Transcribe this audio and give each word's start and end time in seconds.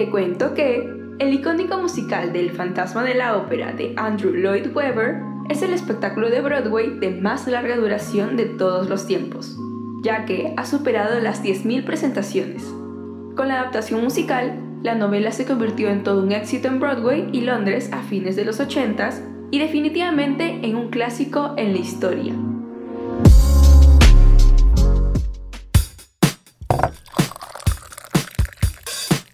Te 0.00 0.08
cuento 0.08 0.54
que 0.54 0.90
el 1.18 1.34
icónico 1.34 1.76
musical 1.76 2.32
del 2.32 2.52
Fantasma 2.52 3.04
de 3.04 3.14
la 3.14 3.36
Ópera 3.36 3.74
de 3.74 3.92
Andrew 3.98 4.32
Lloyd 4.32 4.74
Webber 4.74 5.20
es 5.50 5.60
el 5.60 5.74
espectáculo 5.74 6.30
de 6.30 6.40
Broadway 6.40 6.98
de 6.98 7.10
más 7.10 7.46
larga 7.46 7.76
duración 7.76 8.38
de 8.38 8.46
todos 8.46 8.88
los 8.88 9.06
tiempos, 9.06 9.58
ya 10.02 10.24
que 10.24 10.54
ha 10.56 10.64
superado 10.64 11.20
las 11.20 11.44
10.000 11.44 11.84
presentaciones. 11.84 12.64
Con 13.36 13.48
la 13.48 13.60
adaptación 13.60 14.02
musical, 14.02 14.58
la 14.82 14.94
novela 14.94 15.32
se 15.32 15.44
convirtió 15.44 15.90
en 15.90 16.02
todo 16.02 16.22
un 16.22 16.32
éxito 16.32 16.68
en 16.68 16.80
Broadway 16.80 17.28
y 17.34 17.42
Londres 17.42 17.90
a 17.92 18.00
fines 18.00 18.36
de 18.36 18.46
los 18.46 18.58
80s 18.58 19.20
y 19.50 19.58
definitivamente 19.58 20.60
en 20.62 20.76
un 20.76 20.88
clásico 20.88 21.52
en 21.58 21.74
la 21.74 21.78
historia. 21.78 22.32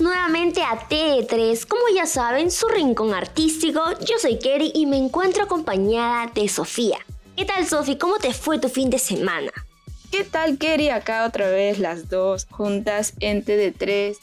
A 0.00 0.88
TD3, 0.88 1.66
como 1.66 1.82
ya 1.94 2.06
saben, 2.06 2.50
su 2.50 2.66
rincón 2.66 3.14
artístico. 3.14 3.80
Yo 4.00 4.18
soy 4.18 4.38
Kerry 4.38 4.72
y 4.74 4.86
me 4.86 4.96
encuentro 4.96 5.44
acompañada 5.44 6.30
de 6.34 6.48
Sofía. 6.48 6.98
¿Qué 7.36 7.44
tal, 7.44 7.66
Sofi? 7.66 7.96
¿Cómo 7.96 8.16
te 8.16 8.32
fue 8.32 8.58
tu 8.58 8.68
fin 8.68 8.90
de 8.90 8.98
semana? 8.98 9.52
¿Qué 10.10 10.24
tal, 10.24 10.58
Kerry? 10.58 10.88
Acá 10.88 11.24
otra 11.26 11.48
vez 11.48 11.78
las 11.78 12.08
dos 12.08 12.46
juntas 12.50 13.12
en 13.20 13.44
TD3. 13.44 14.16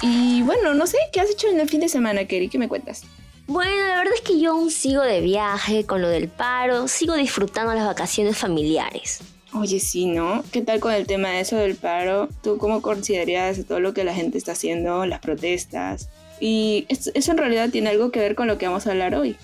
Y 0.00 0.42
bueno, 0.42 0.72
no 0.72 0.86
sé, 0.86 0.96
¿qué 1.12 1.20
has 1.20 1.30
hecho 1.30 1.48
en 1.48 1.60
el 1.60 1.68
fin 1.68 1.80
de 1.80 1.90
semana, 1.90 2.24
Kerry? 2.24 2.48
¿Qué 2.48 2.58
me 2.58 2.68
cuentas? 2.68 3.02
Bueno, 3.46 3.86
la 3.86 3.96
verdad 3.98 4.14
es 4.14 4.22
que 4.22 4.40
yo 4.40 4.52
aún 4.52 4.70
sigo 4.70 5.02
de 5.02 5.20
viaje 5.20 5.84
con 5.84 6.00
lo 6.00 6.08
del 6.08 6.28
paro, 6.28 6.88
sigo 6.88 7.14
disfrutando 7.14 7.74
las 7.74 7.86
vacaciones 7.86 8.38
familiares. 8.38 9.20
Oye, 9.54 9.80
sí, 9.80 10.06
¿no? 10.06 10.44
¿Qué 10.52 10.60
tal 10.60 10.78
con 10.78 10.92
el 10.92 11.06
tema 11.06 11.30
de 11.30 11.40
eso 11.40 11.56
del 11.56 11.74
paro? 11.74 12.28
¿Tú 12.42 12.58
cómo 12.58 12.82
considerarías 12.82 13.64
todo 13.66 13.80
lo 13.80 13.94
que 13.94 14.04
la 14.04 14.14
gente 14.14 14.36
está 14.36 14.52
haciendo, 14.52 15.06
las 15.06 15.20
protestas? 15.20 16.10
Y 16.38 16.86
eso 16.88 17.30
en 17.32 17.38
realidad 17.38 17.70
tiene 17.70 17.90
algo 17.90 18.10
que 18.10 18.20
ver 18.20 18.34
con 18.34 18.46
lo 18.46 18.58
que 18.58 18.66
vamos 18.66 18.86
a 18.86 18.90
hablar 18.90 19.14
hoy. 19.14 19.36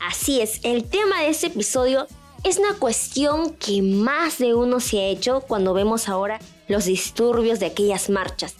Así 0.00 0.40
es, 0.40 0.60
el 0.62 0.84
tema 0.84 1.20
de 1.20 1.28
este 1.28 1.48
episodio 1.48 2.06
es 2.44 2.58
una 2.58 2.74
cuestión 2.78 3.54
que 3.54 3.82
más 3.82 4.38
de 4.38 4.54
uno 4.54 4.80
se 4.80 5.00
ha 5.00 5.06
hecho 5.06 5.40
cuando 5.40 5.74
vemos 5.74 6.08
ahora 6.08 6.38
los 6.68 6.86
disturbios 6.86 7.60
de 7.60 7.66
aquellas 7.66 8.08
marchas. 8.08 8.54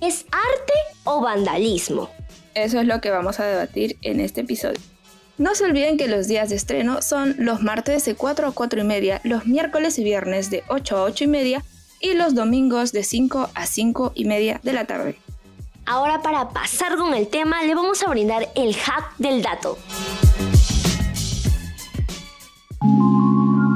¿Es 0.00 0.26
arte 0.30 0.72
o 1.04 1.20
vandalismo? 1.20 2.08
Eso 2.54 2.80
es 2.80 2.86
lo 2.86 3.00
que 3.00 3.10
vamos 3.10 3.40
a 3.40 3.46
debatir 3.46 3.98
en 4.02 4.20
este 4.20 4.42
episodio. 4.42 4.80
No 5.40 5.54
se 5.54 5.64
olviden 5.64 5.96
que 5.96 6.06
los 6.06 6.28
días 6.28 6.50
de 6.50 6.56
estreno 6.56 7.00
son 7.00 7.34
los 7.38 7.62
martes 7.62 8.04
de 8.04 8.14
4 8.14 8.48
a 8.48 8.52
4 8.52 8.82
y 8.82 8.84
media, 8.84 9.22
los 9.24 9.46
miércoles 9.46 9.98
y 9.98 10.04
viernes 10.04 10.50
de 10.50 10.64
8 10.68 10.98
a 10.98 11.02
8 11.04 11.24
y 11.24 11.26
media 11.28 11.64
y 11.98 12.12
los 12.12 12.34
domingos 12.34 12.92
de 12.92 13.02
5 13.02 13.48
a 13.54 13.64
5 13.64 14.12
y 14.14 14.26
media 14.26 14.60
de 14.62 14.74
la 14.74 14.84
tarde. 14.84 15.16
Ahora 15.86 16.20
para 16.20 16.50
pasar 16.50 16.98
con 16.98 17.14
el 17.14 17.26
tema 17.26 17.62
le 17.62 17.74
vamos 17.74 18.02
a 18.02 18.10
brindar 18.10 18.48
el 18.54 18.76
hack 18.76 19.16
del 19.16 19.40
dato. 19.40 19.78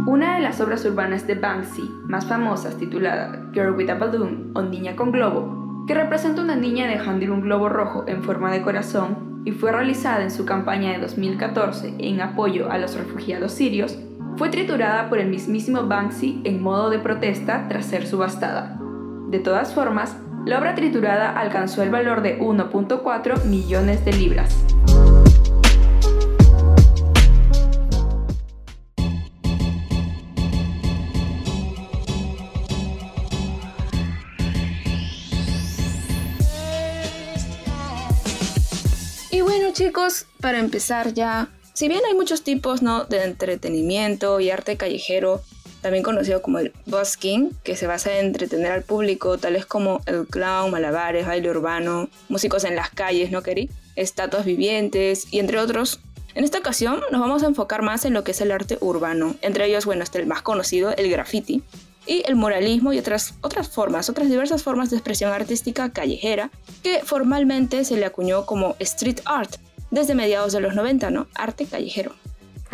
Una 0.06 0.34
de 0.34 0.40
las 0.42 0.60
obras 0.60 0.84
urbanas 0.84 1.26
de 1.26 1.34
Banksy 1.34 1.90
más 2.04 2.26
famosas 2.26 2.76
titulada 2.76 3.42
Girl 3.54 3.74
with 3.74 3.88
a 3.88 3.94
Balloon 3.94 4.52
o 4.54 4.60
Niña 4.60 4.94
con 4.94 5.12
Globo, 5.12 5.63
que 5.86 5.94
representa 5.94 6.42
una 6.42 6.56
niña 6.56 6.86
dejando 6.86 7.32
un 7.32 7.42
globo 7.42 7.68
rojo 7.68 8.04
en 8.06 8.22
forma 8.22 8.52
de 8.52 8.62
corazón 8.62 9.42
y 9.44 9.52
fue 9.52 9.72
realizada 9.72 10.22
en 10.22 10.30
su 10.30 10.44
campaña 10.44 10.92
de 10.92 10.98
2014 10.98 11.94
en 11.98 12.20
apoyo 12.20 12.70
a 12.70 12.78
los 12.78 12.94
refugiados 12.96 13.52
sirios, 13.52 13.98
fue 14.36 14.48
triturada 14.48 15.08
por 15.08 15.18
el 15.18 15.28
mismísimo 15.28 15.86
Banksy 15.86 16.40
en 16.44 16.62
modo 16.62 16.90
de 16.90 16.98
protesta 16.98 17.66
tras 17.68 17.86
ser 17.86 18.06
subastada. 18.06 18.78
De 19.28 19.38
todas 19.38 19.74
formas, 19.74 20.16
la 20.46 20.58
obra 20.58 20.74
triturada 20.74 21.38
alcanzó 21.38 21.82
el 21.82 21.90
valor 21.90 22.22
de 22.22 22.38
1.4 22.38 23.44
millones 23.44 24.04
de 24.04 24.12
libras. 24.12 24.64
Chicos, 39.74 40.26
para 40.40 40.60
empezar 40.60 41.14
ya, 41.14 41.48
si 41.72 41.88
bien 41.88 42.00
hay 42.08 42.14
muchos 42.14 42.42
tipos 42.42 42.80
¿no? 42.80 43.04
de 43.06 43.24
entretenimiento 43.24 44.38
y 44.38 44.50
arte 44.50 44.76
callejero, 44.76 45.42
también 45.82 46.04
conocido 46.04 46.40
como 46.42 46.60
el 46.60 46.72
busking, 46.86 47.50
que 47.64 47.76
se 47.76 47.88
basa 47.88 48.16
en 48.16 48.26
entretener 48.26 48.70
al 48.70 48.84
público, 48.84 49.36
tales 49.36 49.66
como 49.66 50.00
el 50.06 50.26
clown, 50.28 50.70
malabares, 50.70 51.26
baile 51.26 51.50
urbano, 51.50 52.08
músicos 52.28 52.62
en 52.62 52.76
las 52.76 52.90
calles, 52.90 53.32
¿no, 53.32 53.42
Keri? 53.42 53.68
Estatuas 53.96 54.44
vivientes 54.44 55.26
y 55.32 55.40
entre 55.40 55.58
otros. 55.58 56.00
En 56.36 56.44
esta 56.44 56.58
ocasión 56.58 57.00
nos 57.10 57.20
vamos 57.20 57.42
a 57.42 57.46
enfocar 57.46 57.82
más 57.82 58.04
en 58.04 58.14
lo 58.14 58.22
que 58.22 58.30
es 58.30 58.40
el 58.40 58.52
arte 58.52 58.78
urbano, 58.80 59.34
entre 59.42 59.66
ellos, 59.66 59.86
bueno, 59.86 60.04
está 60.04 60.20
el 60.20 60.26
más 60.26 60.42
conocido, 60.42 60.94
el 60.96 61.10
graffiti, 61.10 61.64
y 62.06 62.22
el 62.26 62.36
muralismo 62.36 62.92
y 62.92 62.98
otras, 62.98 63.34
otras 63.40 63.68
formas, 63.68 64.08
otras 64.08 64.28
diversas 64.28 64.62
formas 64.62 64.90
de 64.90 64.96
expresión 64.96 65.32
artística 65.32 65.90
callejera 65.90 66.50
que 66.82 67.00
formalmente 67.00 67.84
se 67.84 67.96
le 67.96 68.04
acuñó 68.04 68.46
como 68.46 68.76
street 68.78 69.20
art 69.24 69.56
desde 69.90 70.14
mediados 70.14 70.52
de 70.52 70.60
los 70.60 70.74
90, 70.74 71.10
¿no? 71.10 71.26
Arte 71.34 71.66
callejero. 71.66 72.14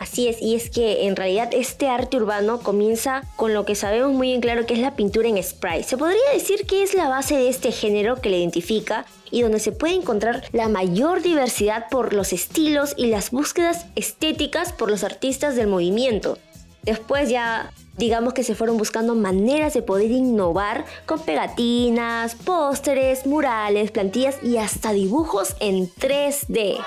Así 0.01 0.29
es, 0.29 0.41
y 0.41 0.55
es 0.55 0.71
que 0.71 1.07
en 1.07 1.15
realidad 1.15 1.51
este 1.53 1.87
arte 1.87 2.17
urbano 2.17 2.61
comienza 2.61 3.23
con 3.37 3.53
lo 3.53 3.67
que 3.67 3.75
sabemos 3.75 4.13
muy 4.13 4.29
bien 4.29 4.41
claro 4.41 4.65
que 4.65 4.73
es 4.73 4.81
la 4.81 4.97
pintura 4.97 5.29
en 5.29 5.43
spray. 5.43 5.83
Se 5.83 5.99
podría 5.99 6.31
decir 6.33 6.65
que 6.65 6.83
es 6.83 6.95
la 6.95 7.11
base 7.11 7.37
de 7.37 7.51
este 7.51 7.71
género 7.71 8.17
que 8.17 8.31
le 8.31 8.39
identifica 8.39 9.05
y 9.31 9.43
donde 9.43 9.61
se 9.61 9.73
puede 9.73 9.93
encontrar 9.93 10.43
la 10.53 10.69
mayor 10.69 11.21
diversidad 11.21 11.91
por 11.91 12.15
los 12.15 12.33
estilos 12.33 12.95
y 12.97 13.09
las 13.09 13.31
búsquedas 13.31 13.85
estéticas 13.95 14.73
por 14.73 14.91
los 14.91 15.05
artistas 15.05 15.55
del 15.55 15.67
movimiento. 15.67 16.39
Después 16.83 17.29
ya 17.29 17.71
digamos 18.01 18.33
que 18.33 18.43
se 18.43 18.55
fueron 18.55 18.79
buscando 18.79 19.15
maneras 19.15 19.75
de 19.75 19.83
poder 19.83 20.11
innovar 20.11 20.87
con 21.05 21.21
pegatinas, 21.21 22.35
pósteres, 22.35 23.27
murales, 23.27 23.91
plantillas 23.91 24.43
y 24.43 24.57
hasta 24.57 24.93
dibujos 24.93 25.55
en 25.61 25.87
3D. 25.87 26.79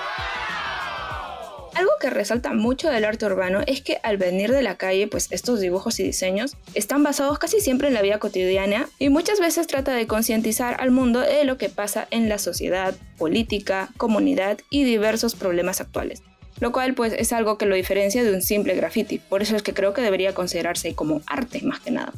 Algo 1.76 1.90
que 2.00 2.10
resalta 2.10 2.52
mucho 2.52 2.88
del 2.88 3.04
arte 3.04 3.26
urbano 3.26 3.60
es 3.66 3.80
que 3.80 3.98
al 4.02 4.16
venir 4.16 4.50
de 4.50 4.62
la 4.62 4.76
calle, 4.76 5.06
pues 5.06 5.28
estos 5.30 5.60
dibujos 5.60 6.00
y 6.00 6.02
diseños 6.02 6.56
están 6.74 7.04
basados 7.04 7.38
casi 7.38 7.60
siempre 7.60 7.86
en 7.88 7.94
la 7.94 8.02
vida 8.02 8.18
cotidiana 8.18 8.88
y 8.98 9.08
muchas 9.08 9.38
veces 9.38 9.68
trata 9.68 9.92
de 9.92 10.08
concientizar 10.08 10.80
al 10.80 10.90
mundo 10.90 11.20
de 11.20 11.44
lo 11.44 11.58
que 11.58 11.68
pasa 11.68 12.08
en 12.10 12.28
la 12.28 12.38
sociedad, 12.38 12.94
política, 13.18 13.90
comunidad 13.96 14.58
y 14.68 14.82
diversos 14.82 15.36
problemas 15.36 15.80
actuales 15.80 16.22
lo 16.60 16.72
cual 16.72 16.94
pues 16.94 17.12
es 17.12 17.32
algo 17.32 17.58
que 17.58 17.66
lo 17.66 17.74
diferencia 17.74 18.22
de 18.22 18.32
un 18.32 18.42
simple 18.42 18.74
graffiti, 18.74 19.18
por 19.18 19.42
eso 19.42 19.56
es 19.56 19.62
que 19.62 19.74
creo 19.74 19.92
que 19.92 20.02
debería 20.02 20.34
considerarse 20.34 20.94
como 20.94 21.20
arte 21.26 21.62
más 21.62 21.80
que 21.80 21.90
nada. 21.90 22.12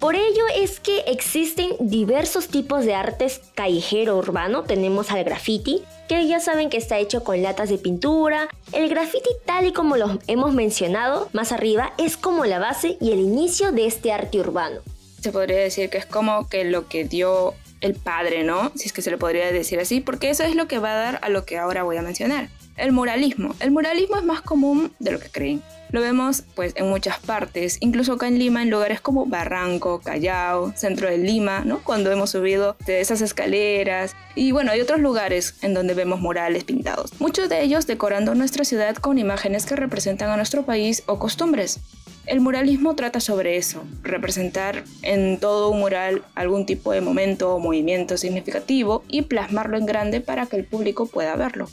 Por 0.00 0.14
ello 0.14 0.44
es 0.56 0.80
que 0.80 1.00
existen 1.00 1.72
diversos 1.78 2.48
tipos 2.48 2.86
de 2.86 2.94
artes 2.94 3.42
callejero 3.54 4.16
urbano. 4.16 4.62
Tenemos 4.62 5.10
al 5.10 5.24
graffiti, 5.24 5.82
que 6.08 6.26
ya 6.26 6.40
saben 6.40 6.70
que 6.70 6.78
está 6.78 6.98
hecho 6.98 7.22
con 7.22 7.42
latas 7.42 7.68
de 7.68 7.76
pintura. 7.76 8.48
El 8.72 8.88
graffiti 8.88 9.28
tal 9.44 9.66
y 9.66 9.74
como 9.74 9.98
lo 9.98 10.18
hemos 10.26 10.54
mencionado 10.54 11.28
más 11.34 11.52
arriba 11.52 11.92
es 11.98 12.16
como 12.16 12.46
la 12.46 12.58
base 12.58 12.96
y 12.98 13.12
el 13.12 13.20
inicio 13.20 13.72
de 13.72 13.84
este 13.84 14.10
arte 14.10 14.40
urbano. 14.40 14.80
Se 15.20 15.32
podría 15.32 15.58
decir 15.58 15.90
que 15.90 15.98
es 15.98 16.06
como 16.06 16.48
que 16.48 16.64
lo 16.64 16.88
que 16.88 17.04
dio 17.04 17.52
el 17.82 17.94
padre, 17.94 18.42
¿no? 18.42 18.72
Si 18.76 18.86
es 18.86 18.94
que 18.94 19.02
se 19.02 19.10
le 19.10 19.18
podría 19.18 19.52
decir 19.52 19.80
así, 19.80 20.00
porque 20.00 20.30
eso 20.30 20.44
es 20.44 20.54
lo 20.54 20.66
que 20.66 20.78
va 20.78 20.92
a 20.92 20.96
dar 20.96 21.18
a 21.20 21.28
lo 21.28 21.44
que 21.44 21.58
ahora 21.58 21.82
voy 21.82 21.98
a 21.98 22.02
mencionar 22.02 22.48
el 22.80 22.92
muralismo. 22.92 23.54
El 23.60 23.70
muralismo 23.70 24.16
es 24.16 24.24
más 24.24 24.40
común 24.40 24.92
de 24.98 25.12
lo 25.12 25.20
que 25.20 25.28
creen. 25.28 25.62
Lo 25.90 26.00
vemos 26.00 26.44
pues 26.54 26.72
en 26.76 26.88
muchas 26.88 27.18
partes, 27.18 27.76
incluso 27.80 28.12
acá 28.12 28.28
en 28.28 28.38
Lima, 28.38 28.62
en 28.62 28.70
lugares 28.70 29.00
como 29.00 29.26
Barranco, 29.26 30.00
Callao, 30.00 30.72
centro 30.76 31.10
de 31.10 31.18
Lima, 31.18 31.64
¿no? 31.64 31.82
Cuando 31.82 32.12
hemos 32.12 32.30
subido 32.30 32.76
de 32.86 33.00
esas 33.00 33.20
escaleras 33.20 34.14
y 34.36 34.52
bueno, 34.52 34.70
hay 34.70 34.80
otros 34.80 35.00
lugares 35.00 35.56
en 35.62 35.74
donde 35.74 35.94
vemos 35.94 36.20
murales 36.20 36.62
pintados. 36.62 37.12
Muchos 37.20 37.48
de 37.48 37.62
ellos 37.62 37.88
decorando 37.88 38.34
nuestra 38.36 38.64
ciudad 38.64 38.96
con 38.96 39.18
imágenes 39.18 39.66
que 39.66 39.74
representan 39.74 40.30
a 40.30 40.36
nuestro 40.36 40.64
país 40.64 41.02
o 41.06 41.18
costumbres. 41.18 41.80
El 42.26 42.40
muralismo 42.40 42.94
trata 42.94 43.18
sobre 43.18 43.56
eso, 43.56 43.82
representar 44.02 44.84
en 45.02 45.40
todo 45.40 45.70
un 45.70 45.80
mural 45.80 46.22
algún 46.36 46.66
tipo 46.66 46.92
de 46.92 47.00
momento 47.00 47.52
o 47.54 47.58
movimiento 47.58 48.16
significativo 48.16 49.02
y 49.08 49.22
plasmarlo 49.22 49.76
en 49.76 49.86
grande 49.86 50.20
para 50.20 50.46
que 50.46 50.56
el 50.56 50.64
público 50.64 51.06
pueda 51.06 51.34
verlo. 51.34 51.68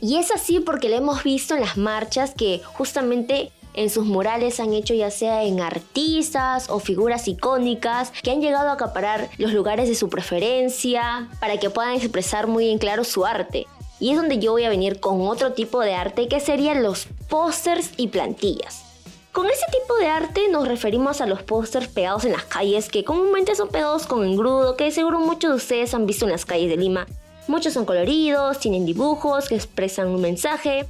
Y 0.00 0.16
es 0.16 0.30
así 0.30 0.60
porque 0.60 0.88
lo 0.88 0.96
hemos 0.96 1.22
visto 1.22 1.54
en 1.54 1.60
las 1.60 1.76
marchas 1.76 2.32
que 2.34 2.60
justamente 2.64 3.52
en 3.74 3.90
sus 3.90 4.06
murales 4.06 4.58
han 4.60 4.72
hecho 4.72 4.94
ya 4.94 5.10
sea 5.10 5.44
en 5.44 5.60
artistas 5.60 6.70
o 6.70 6.80
figuras 6.80 7.28
icónicas 7.28 8.12
que 8.22 8.30
han 8.30 8.40
llegado 8.40 8.68
a 8.68 8.72
acaparar 8.72 9.28
los 9.38 9.52
lugares 9.52 9.88
de 9.88 9.94
su 9.94 10.08
preferencia 10.08 11.28
para 11.40 11.58
que 11.58 11.70
puedan 11.70 11.94
expresar 11.94 12.46
muy 12.46 12.70
en 12.70 12.78
claro 12.78 13.04
su 13.04 13.26
arte. 13.26 13.66
Y 14.00 14.10
es 14.10 14.16
donde 14.16 14.38
yo 14.38 14.52
voy 14.52 14.64
a 14.64 14.70
venir 14.70 14.98
con 14.98 15.20
otro 15.28 15.52
tipo 15.52 15.80
de 15.80 15.94
arte 15.94 16.26
que 16.28 16.40
serían 16.40 16.82
los 16.82 17.06
pósters 17.28 17.90
y 17.98 18.08
plantillas. 18.08 18.84
Con 19.32 19.46
ese 19.46 19.66
tipo 19.70 19.94
de 19.96 20.08
arte 20.08 20.48
nos 20.48 20.66
referimos 20.66 21.20
a 21.20 21.26
los 21.26 21.42
pósters 21.42 21.86
pegados 21.86 22.24
en 22.24 22.32
las 22.32 22.44
calles 22.44 22.88
que 22.88 23.04
comúnmente 23.04 23.54
son 23.54 23.68
pegados 23.68 24.06
con 24.06 24.24
engrudo 24.24 24.76
que 24.76 24.90
seguro 24.90 25.20
muchos 25.20 25.50
de 25.50 25.56
ustedes 25.56 25.94
han 25.94 26.06
visto 26.06 26.24
en 26.24 26.32
las 26.32 26.46
calles 26.46 26.70
de 26.70 26.76
Lima. 26.76 27.06
Muchos 27.50 27.72
son 27.72 27.84
coloridos, 27.84 28.60
tienen 28.60 28.86
dibujos 28.86 29.48
que 29.48 29.56
expresan 29.56 30.06
un 30.06 30.20
mensaje 30.20 30.86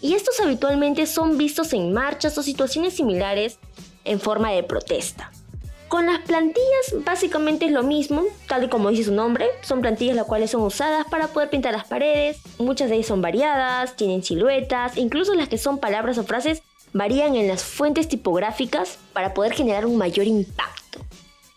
y 0.00 0.14
estos 0.14 0.38
habitualmente 0.38 1.08
son 1.08 1.36
vistos 1.36 1.72
en 1.72 1.92
marchas 1.92 2.38
o 2.38 2.42
situaciones 2.44 2.94
similares 2.94 3.58
en 4.04 4.20
forma 4.20 4.52
de 4.52 4.62
protesta. 4.62 5.32
Con 5.88 6.06
las 6.06 6.20
plantillas 6.20 7.04
básicamente 7.04 7.66
es 7.66 7.72
lo 7.72 7.82
mismo, 7.82 8.22
tal 8.46 8.62
y 8.62 8.68
como 8.68 8.90
dice 8.90 9.02
su 9.02 9.12
nombre, 9.12 9.48
son 9.62 9.80
plantillas 9.80 10.14
las 10.14 10.26
cuales 10.26 10.52
son 10.52 10.62
usadas 10.62 11.04
para 11.10 11.26
poder 11.26 11.50
pintar 11.50 11.72
las 11.72 11.88
paredes, 11.88 12.38
muchas 12.58 12.90
de 12.90 12.94
ellas 12.94 13.08
son 13.08 13.20
variadas, 13.20 13.96
tienen 13.96 14.22
siluetas, 14.22 14.96
incluso 14.96 15.34
las 15.34 15.48
que 15.48 15.58
son 15.58 15.78
palabras 15.78 16.16
o 16.18 16.22
frases 16.22 16.62
varían 16.92 17.34
en 17.34 17.48
las 17.48 17.64
fuentes 17.64 18.06
tipográficas 18.06 18.98
para 19.12 19.34
poder 19.34 19.52
generar 19.52 19.84
un 19.84 19.96
mayor 19.96 20.28
impacto. 20.28 20.73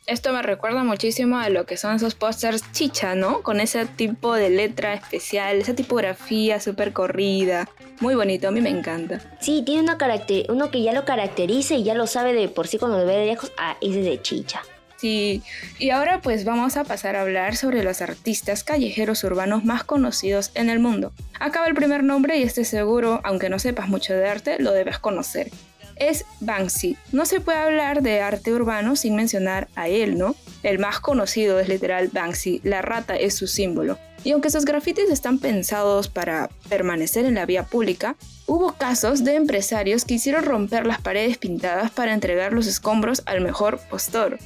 Esto 0.08 0.32
me 0.32 0.42
recuerda 0.42 0.86
muchísimo 0.86 1.38
a 1.38 1.50
lo 1.50 1.66
que 1.66 1.76
son 1.76 1.98
esos 1.98 2.16
pósters 2.16 2.64
chicha, 2.72 3.14
¿no? 3.14 3.42
Con 3.42 3.60
ese 3.60 3.86
tipo 3.86 4.36
de 4.36 4.50
letra 4.50 4.94
especial, 4.94 5.58
esa 5.58 5.76
tipografía 5.76 6.62
súper 6.62 6.94
corrida. 6.94 7.68
Muy 8.00 8.16
bonito, 8.16 8.48
a 8.48 8.52
mí 8.52 8.62
me 8.62 8.70
encanta. 8.70 9.20
Sí, 9.42 9.64
tiene 9.66 9.82
una 9.82 9.98
carácter, 9.98 10.46
uno 10.50 10.72
que 10.72 10.82
ya 10.82 10.94
lo 10.94 11.04
caracteriza 11.04 11.76
y 11.76 11.84
ya 11.84 11.94
lo 11.94 12.08
sabe 12.08 12.34
de 12.34 12.48
por 12.48 12.70
sí 12.70 12.78
cuando 12.78 13.00
lo 13.00 13.06
ve 13.06 13.18
de 13.18 13.26
lejos, 13.26 13.52
ah, 13.58 13.76
ese 13.82 14.00
es 14.00 14.06
de 14.06 14.22
chicha. 14.22 14.62
Sí, 14.96 15.44
y 15.78 15.90
ahora 15.90 16.22
pues 16.22 16.46
vamos 16.46 16.78
a 16.78 16.86
pasar 16.86 17.18
a 17.18 17.22
hablar 17.22 17.58
sobre 17.58 17.84
los 17.84 18.02
artistas 18.02 18.64
callejeros 18.64 19.26
urbanos 19.26 19.66
más 19.66 19.84
conocidos 19.84 20.52
en 20.56 20.70
el 20.70 20.80
mundo. 20.80 21.12
Acaba 21.38 21.68
el 21.68 21.76
primer 21.76 22.06
nombre 22.06 22.38
y 22.38 22.44
este 22.44 22.64
seguro, 22.64 23.20
aunque 23.26 23.50
no 23.50 23.60
sepas 23.60 23.90
mucho 23.90 24.14
de 24.14 24.30
arte, 24.30 24.58
lo 24.58 24.72
debes 24.72 25.00
conocer. 25.00 25.52
Es 26.00 26.26
Banksy. 26.40 26.98
No 27.12 27.26
se 27.26 27.42
puede 27.42 27.58
hablar 27.58 28.02
de 28.02 28.22
arte 28.22 28.54
urbano 28.54 28.96
sin 28.96 29.16
mencionar 29.16 29.68
a 29.76 29.88
él, 29.88 30.18
¿no? 30.18 30.36
El 30.64 30.80
más 30.80 31.00
conocido 31.00 31.60
es 31.60 31.70
literal 31.70 32.10
Banksy, 32.12 32.62
la 32.64 32.82
rata 32.82 33.16
es 33.16 33.36
su 33.36 33.48
símbolo. 33.48 33.98
Y 34.24 34.32
aunque 34.32 34.50
sus 34.50 34.66
grafitis 34.66 35.10
están 35.10 35.40
pensados 35.40 36.08
para 36.08 36.50
permanecer 36.70 37.26
en 37.26 37.36
la 37.36 37.46
vía 37.46 37.64
pública, 37.64 38.16
hubo 38.46 38.74
casos 38.74 39.24
de 39.24 39.36
empresarios 39.36 40.06
que 40.06 40.16
hicieron 40.16 40.44
romper 40.44 40.86
las 40.86 41.02
paredes 41.02 41.38
pintadas 41.38 41.92
para 41.92 42.14
entregar 42.14 42.54
los 42.54 42.68
escombros 42.68 43.24
al 43.26 43.42
mejor 43.42 43.80
postor. 43.90 44.40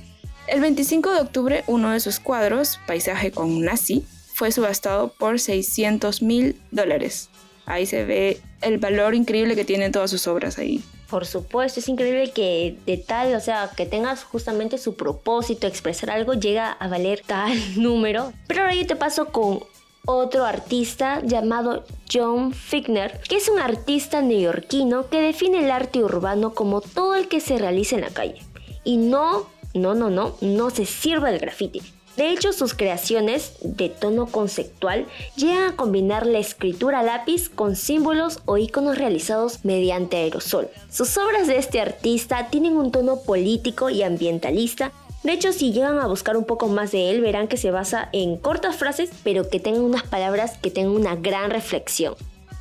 El 0.48 0.62
25 0.62 1.14
de 1.14 1.22
octubre, 1.22 1.64
uno 1.68 1.92
de 1.92 2.00
sus 2.00 2.20
cuadros, 2.20 2.80
Paisaje 2.86 3.32
con 3.32 3.62
Nazi, 3.62 4.06
fue 4.34 4.52
subastado 4.52 5.14
por 5.14 5.40
600 5.40 6.22
mil 6.22 6.60
dólares. 6.72 7.30
Ahí 7.66 7.86
se 7.86 8.04
ve 8.06 8.42
el 8.62 8.78
valor 8.80 9.16
increíble 9.16 9.56
que 9.56 9.66
tienen 9.66 9.92
todas 9.92 10.10
sus 10.10 10.28
obras 10.28 10.58
ahí. 10.58 10.84
Por 11.12 11.28
supuesto, 11.28 11.80
es 11.82 11.90
increíble 11.90 12.32
que 12.32 12.78
de 12.88 12.98
tal, 12.98 13.36
o 13.36 13.40
sea, 13.40 13.70
que 13.76 13.86
tengas 13.86 14.24
justamente 14.24 14.78
su 14.78 14.96
propósito, 14.96 15.68
expresar 15.68 16.10
algo, 16.10 16.34
llega 16.34 16.72
a 16.72 16.88
valer 16.88 17.22
tal 17.24 17.54
número. 17.76 18.34
Pero 18.48 18.62
ahora 18.62 18.74
yo 18.74 18.88
te 18.88 18.96
paso 18.96 19.28
con 19.28 19.60
otro 20.06 20.46
artista 20.46 21.22
llamado 21.24 21.84
John 22.12 22.54
Figner, 22.54 23.20
que 23.30 23.36
es 23.36 23.50
un 23.50 23.60
artista 23.60 24.22
neoyorquino 24.22 25.10
que 25.10 25.22
define 25.22 25.60
el 25.60 25.70
arte 25.70 26.04
urbano 26.04 26.56
como 26.56 26.82
todo 26.82 27.16
el 27.16 27.28
que 27.28 27.40
se 27.40 27.60
realiza 27.60 27.96
en 27.96 28.02
la 28.02 28.10
calle. 28.10 28.42
Y 28.84 28.98
no 28.98 29.48
no, 29.74 29.94
no, 29.94 30.10
no, 30.10 30.36
no 30.42 30.70
se 30.70 30.86
sirve 30.86 31.32
del 31.32 31.40
graffiti. 31.40 31.82
De 32.18 32.30
hecho, 32.30 32.52
sus 32.52 32.74
creaciones 32.74 33.54
de 33.62 33.90
tono 33.90 34.26
conceptual 34.26 35.08
llegan 35.36 35.72
a 35.72 35.76
combinar 35.76 36.26
la 36.26 36.40
escritura 36.40 37.04
lápiz 37.04 37.50
con 37.50 37.76
símbolos 37.76 38.40
o 38.46 38.58
iconos 38.58 38.98
realizados 38.98 39.64
mediante 39.64 40.18
aerosol. 40.18 40.70
Sus 40.90 41.18
obras 41.18 41.48
de 41.48 41.58
este 41.58 41.80
artista 41.80 42.50
tienen 42.50 42.76
un 42.76 42.92
tono 42.92 43.22
político 43.22 43.90
y 43.90 44.04
ambientalista. 44.04 44.92
De 45.24 45.34
hecho, 45.34 45.54
si 45.54 45.72
llegan 45.72 46.00
a 46.00 46.08
buscar 46.08 46.36
un 46.36 46.46
poco 46.46 46.68
más 46.68 46.92
de 46.92 47.12
él, 47.12 47.22
verán 47.22 47.48
que 47.48 47.58
se 47.58 47.72
basa 47.72 48.10
en 48.12 48.38
cortas 48.38 48.76
frases, 48.76 49.10
pero 49.24 49.50
que 49.50 49.60
tengan 49.60 49.84
unas 49.84 50.04
palabras 50.04 50.58
que 50.58 50.72
tengan 50.72 50.94
una 50.94 51.16
gran 51.16 51.50
reflexión. 51.50 52.16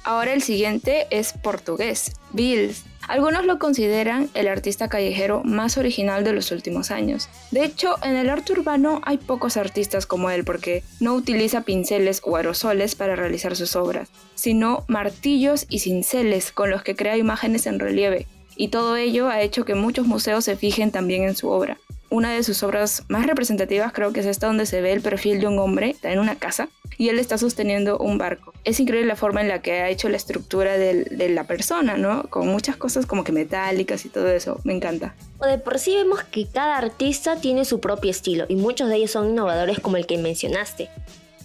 Ahora 0.04 0.32
el 0.32 0.42
siguiente 0.42 1.06
es 1.10 1.32
portugués, 1.32 2.12
Bills. 2.32 2.84
Algunos 3.10 3.44
lo 3.44 3.58
consideran 3.58 4.30
el 4.34 4.46
artista 4.46 4.88
callejero 4.88 5.42
más 5.42 5.76
original 5.76 6.22
de 6.22 6.32
los 6.32 6.52
últimos 6.52 6.92
años. 6.92 7.28
De 7.50 7.64
hecho, 7.64 7.96
en 8.04 8.14
el 8.14 8.30
arte 8.30 8.52
urbano 8.52 9.00
hay 9.04 9.18
pocos 9.18 9.56
artistas 9.56 10.06
como 10.06 10.30
él 10.30 10.44
porque 10.44 10.84
no 11.00 11.14
utiliza 11.14 11.62
pinceles 11.62 12.22
o 12.22 12.36
aerosoles 12.36 12.94
para 12.94 13.16
realizar 13.16 13.56
sus 13.56 13.74
obras, 13.74 14.10
sino 14.36 14.84
martillos 14.86 15.66
y 15.68 15.80
cinceles 15.80 16.52
con 16.52 16.70
los 16.70 16.84
que 16.84 16.94
crea 16.94 17.16
imágenes 17.16 17.66
en 17.66 17.80
relieve, 17.80 18.28
y 18.54 18.68
todo 18.68 18.94
ello 18.94 19.28
ha 19.28 19.40
hecho 19.40 19.64
que 19.64 19.74
muchos 19.74 20.06
museos 20.06 20.44
se 20.44 20.54
fijen 20.54 20.92
también 20.92 21.24
en 21.24 21.34
su 21.34 21.48
obra 21.48 21.78
una 22.10 22.32
de 22.32 22.42
sus 22.42 22.62
obras 22.64 23.04
más 23.08 23.26
representativas 23.26 23.92
creo 23.92 24.12
que 24.12 24.20
es 24.20 24.26
esta 24.26 24.48
donde 24.48 24.66
se 24.66 24.80
ve 24.80 24.92
el 24.92 25.00
perfil 25.00 25.40
de 25.40 25.46
un 25.46 25.58
hombre 25.60 25.94
en 26.02 26.18
una 26.18 26.34
casa 26.34 26.68
y 27.00 27.08
él 27.08 27.18
está 27.18 27.38
sosteniendo 27.38 27.96
un 27.96 28.18
barco. 28.18 28.52
Es 28.62 28.78
increíble 28.78 29.08
la 29.08 29.16
forma 29.16 29.40
en 29.40 29.48
la 29.48 29.62
que 29.62 29.80
ha 29.80 29.88
hecho 29.88 30.10
la 30.10 30.18
estructura 30.18 30.76
de 30.76 31.28
la 31.30 31.44
persona, 31.44 31.96
¿no? 31.96 32.24
Con 32.24 32.46
muchas 32.48 32.76
cosas 32.76 33.06
como 33.06 33.24
que 33.24 33.32
metálicas 33.32 34.04
y 34.04 34.10
todo 34.10 34.28
eso. 34.28 34.60
Me 34.64 34.74
encanta. 34.74 35.14
De 35.40 35.56
por 35.56 35.78
sí 35.78 35.96
vemos 35.96 36.22
que 36.24 36.46
cada 36.46 36.76
artista 36.76 37.36
tiene 37.36 37.64
su 37.64 37.80
propio 37.80 38.10
estilo 38.10 38.44
y 38.50 38.56
muchos 38.56 38.90
de 38.90 38.96
ellos 38.96 39.12
son 39.12 39.30
innovadores 39.30 39.80
como 39.80 39.96
el 39.96 40.06
que 40.06 40.18
mencionaste. 40.18 40.90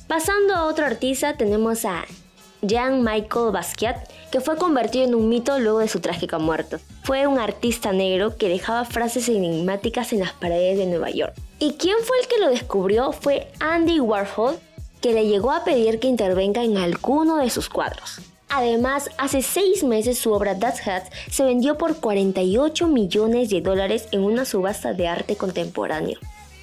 Pasando 0.10 0.56
a 0.56 0.66
otro 0.66 0.86
artista 0.86 1.38
tenemos 1.38 1.86
a 1.86 2.04
Jean-Michel 2.62 3.52
Basquiat, 3.54 4.10
que 4.32 4.42
fue 4.42 4.58
convertido 4.58 5.06
en 5.06 5.16
un 5.16 5.30
mito 5.30 5.58
luego 5.60 5.80
de 5.80 5.88
su 5.88 6.02
trágica 6.02 6.38
muerte. 6.38 6.80
Fue 7.04 7.28
un 7.28 7.40
artista 7.40 7.94
negro 7.94 8.36
que 8.36 8.50
dejaba 8.50 8.84
frases 8.84 9.30
enigmáticas 9.30 10.12
en 10.12 10.20
las 10.20 10.34
paredes 10.34 10.78
de 10.78 10.88
Nueva 10.88 11.12
York. 11.12 11.34
¿Y 11.60 11.76
quién 11.76 11.96
fue 12.04 12.20
el 12.20 12.28
que 12.28 12.40
lo 12.40 12.50
descubrió? 12.50 13.14
Fue 13.14 13.48
Andy 13.62 14.02
Warhol, 14.02 14.58
que 15.06 15.14
le 15.14 15.28
llegó 15.28 15.52
a 15.52 15.64
pedir 15.64 16.00
que 16.00 16.08
intervenga 16.08 16.64
en 16.64 16.78
alguno 16.78 17.38
de 17.38 17.52
sus 17.52 17.70
cuadros. 17.70 18.22
Además, 18.50 19.12
hace 19.20 19.44
seis 19.44 19.84
meses 19.84 20.18
su 20.18 20.32
obra 20.32 20.58
That's 20.58 20.88
Hat 20.88 21.04
se 21.30 21.44
vendió 21.44 21.78
por 21.78 21.98
48 21.98 22.88
millones 22.88 23.52
de 23.52 23.62
dólares 23.62 24.08
en 24.12 24.22
una 24.22 24.46
subasta 24.46 24.94
de 24.94 25.08
arte 25.08 25.36
contemporáneo. 25.36 26.18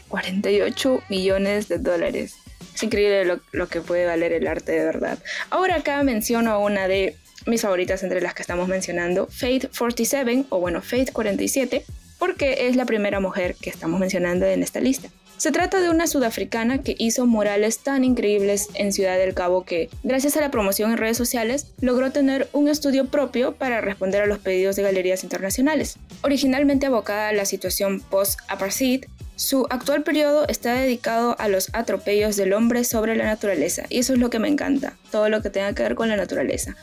48 0.08 1.04
millones 1.08 1.68
de 1.68 1.78
dólares. 1.78 2.34
Es 2.74 2.82
increíble 2.82 3.38
lo, 3.52 3.68
que 3.68 3.80
puede 3.80 4.06
valer 4.06 4.32
el 4.32 4.48
arte 4.48 4.72
de 4.72 4.86
verdad. 4.86 5.20
Ahora 5.50 5.76
acá 5.76 6.02
menciono 6.02 6.58
una 6.58 6.88
de 6.88 7.16
mis 7.46 7.62
favoritas 7.62 8.02
entre 8.02 8.20
las 8.20 8.34
que 8.34 8.42
estamos 8.42 8.66
mencionando, 8.66 9.28
Faith 9.28 9.70
47 9.78 10.46
o 10.48 10.58
bueno, 10.58 10.82
Faith 10.82 11.12
47, 11.12 11.84
porque 12.18 12.66
es 12.66 12.74
la 12.74 12.86
primera 12.86 13.20
mujer 13.20 13.54
que 13.54 13.70
estamos 13.70 14.00
mencionando 14.00 14.46
en 14.46 14.64
esta 14.64 14.80
lista. 14.80 15.10
Se 15.42 15.50
trata 15.50 15.80
de 15.80 15.90
una 15.90 16.06
sudafricana 16.06 16.84
que 16.84 16.94
hizo 16.98 17.26
murales 17.26 17.80
tan 17.80 18.04
increíbles 18.04 18.68
en 18.74 18.92
Ciudad 18.92 19.18
del 19.18 19.34
Cabo 19.34 19.64
que, 19.64 19.90
gracias 20.04 20.36
a 20.36 20.40
la 20.40 20.52
promoción 20.52 20.92
en 20.92 20.98
redes 20.98 21.16
sociales, 21.16 21.66
logró 21.80 22.12
tener 22.12 22.48
un 22.52 22.68
estudio 22.68 23.06
propio 23.06 23.50
para 23.50 23.80
responder 23.80 24.22
a 24.22 24.26
los 24.26 24.38
pedidos 24.38 24.76
de 24.76 24.84
galerías 24.84 25.24
internacionales. 25.24 25.96
Originalmente 26.22 26.86
abocada 26.86 27.30
a 27.30 27.32
la 27.32 27.44
situación 27.44 27.98
post-apartheid, 27.98 29.06
su 29.34 29.66
actual 29.68 30.04
periodo 30.04 30.46
está 30.46 30.74
dedicado 30.74 31.34
a 31.40 31.48
los 31.48 31.70
atropellos 31.74 32.36
del 32.36 32.52
hombre 32.52 32.84
sobre 32.84 33.16
la 33.16 33.24
naturaleza, 33.24 33.82
y 33.88 33.98
eso 33.98 34.12
es 34.12 34.20
lo 34.20 34.30
que 34.30 34.38
me 34.38 34.46
encanta, 34.46 34.96
todo 35.10 35.28
lo 35.28 35.42
que 35.42 35.50
tenga 35.50 35.74
que 35.74 35.82
ver 35.82 35.96
con 35.96 36.08
la 36.08 36.16
naturaleza. 36.16 36.76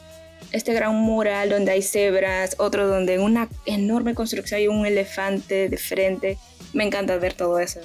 Este 0.52 0.74
gran 0.74 0.96
mural 0.96 1.50
donde 1.50 1.72
hay 1.72 1.82
cebras, 1.82 2.58
otro 2.60 2.88
donde 2.88 3.14
en 3.14 3.22
una 3.22 3.48
enorme 3.66 4.16
construcción 4.16 4.58
hay 4.58 4.68
un 4.68 4.86
elefante 4.86 5.70
de 5.70 5.78
frente, 5.78 6.38
me 6.74 6.84
encanta 6.84 7.16
ver 7.16 7.36
todo 7.36 7.58
eso. 7.60 7.80